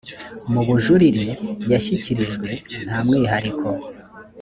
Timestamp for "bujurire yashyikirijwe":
0.67-2.49